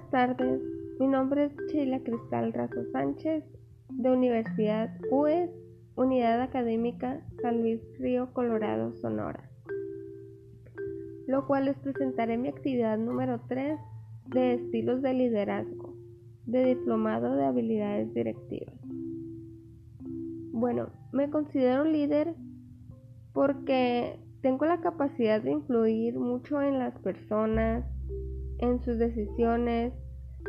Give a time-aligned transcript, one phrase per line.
[0.00, 0.62] tardes,
[0.98, 3.44] mi nombre es Sheila Cristal Razo Sánchez
[3.90, 5.50] de Universidad UES,
[5.96, 9.50] Unidad Académica San Luis Río Colorado, Sonora,
[11.26, 13.78] lo cual les presentaré mi actividad número 3
[14.28, 15.94] de estilos de liderazgo,
[16.46, 18.74] de diplomado de habilidades directivas.
[20.52, 22.34] Bueno, me considero líder
[23.34, 27.84] porque tengo la capacidad de influir mucho en las personas,
[28.62, 29.92] en sus decisiones,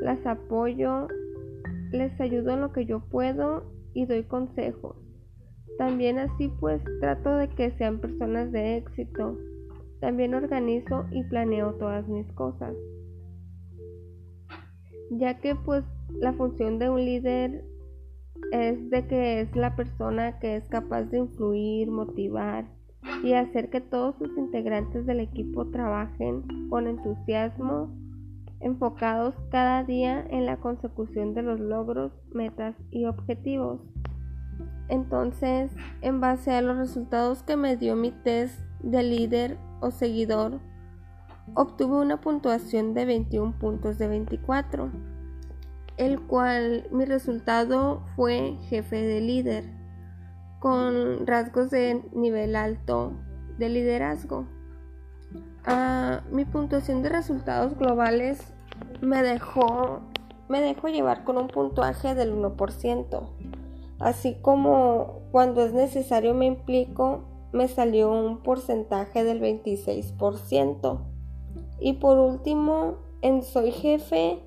[0.00, 1.08] las apoyo,
[1.92, 4.96] les ayudo en lo que yo puedo y doy consejos.
[5.78, 9.38] También así pues trato de que sean personas de éxito.
[10.00, 12.74] También organizo y planeo todas mis cosas.
[15.10, 17.64] Ya que pues la función de un líder
[18.52, 22.66] es de que es la persona que es capaz de influir, motivar
[23.24, 28.01] y hacer que todos sus integrantes del equipo trabajen con entusiasmo
[28.62, 33.80] enfocados cada día en la consecución de los logros, metas y objetivos.
[34.88, 40.60] Entonces, en base a los resultados que me dio mi test de líder o seguidor,
[41.54, 44.90] obtuve una puntuación de 21 puntos de 24,
[45.96, 49.64] el cual mi resultado fue jefe de líder,
[50.60, 53.12] con rasgos de nivel alto
[53.58, 54.46] de liderazgo.
[55.64, 58.52] Ah, mi puntuación de resultados globales
[59.00, 60.00] me dejó,
[60.48, 63.20] me dejó llevar con un puntuaje del 1%.
[64.00, 71.00] Así como cuando es necesario me implico, me salió un porcentaje del 26%.
[71.78, 74.42] Y por último, en Soy Jefe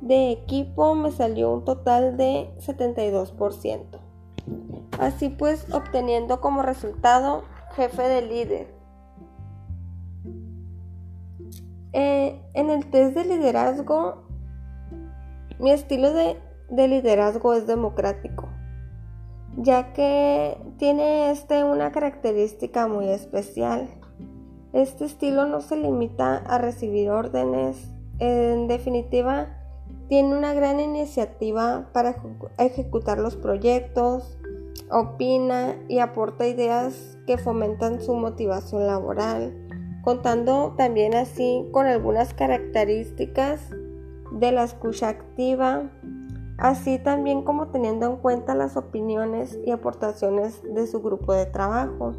[0.00, 4.00] de equipo me salió un total de 72%.
[4.98, 8.75] Así pues, obteniendo como resultado jefe de líder.
[11.92, 14.26] Eh, en el test de liderazgo,
[15.58, 16.36] mi estilo de,
[16.68, 18.48] de liderazgo es democrático,
[19.56, 23.88] ya que tiene este una característica muy especial.
[24.72, 29.48] Este estilo no se limita a recibir órdenes, en definitiva,
[30.08, 32.16] tiene una gran iniciativa para
[32.58, 34.38] ejecutar los proyectos,
[34.90, 39.65] opina y aporta ideas que fomentan su motivación laboral
[40.06, 43.60] contando también así con algunas características
[44.30, 45.90] de la escucha activa,
[46.58, 52.12] así también como teniendo en cuenta las opiniones y aportaciones de su grupo de trabajo.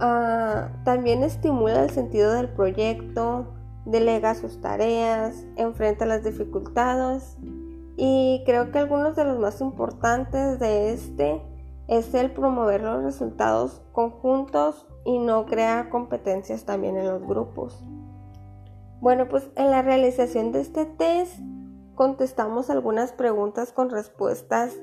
[0.00, 3.54] Ah, también estimula el sentido del proyecto,
[3.84, 7.36] delega sus tareas, enfrenta las dificultades
[7.96, 11.40] y creo que algunos de los más importantes de este
[11.86, 17.82] es el promover los resultados conjuntos y no crear competencias también en los grupos.
[19.00, 21.38] Bueno, pues en la realización de este test
[21.94, 24.78] contestamos algunas preguntas con respuestas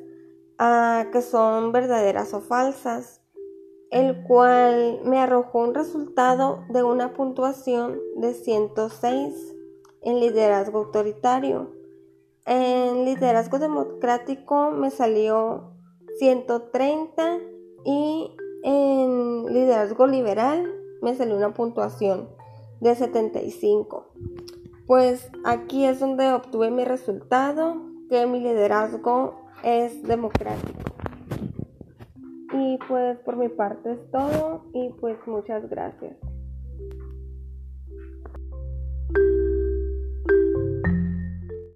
[0.57, 3.21] a que son verdaderas o falsas,
[3.91, 9.55] el cual me arrojó un resultado de una puntuación de 106
[10.01, 11.71] en liderazgo autoritario.
[12.45, 15.73] En liderazgo democrático me salió
[16.17, 17.39] 130
[17.85, 18.35] y
[18.67, 20.69] en liderazgo liberal
[21.01, 22.27] me salió una puntuación
[22.81, 24.07] de 75.
[24.85, 30.91] Pues aquí es donde obtuve mi resultado, que mi liderazgo es democrático.
[32.53, 36.17] Y pues por mi parte es todo y pues muchas gracias.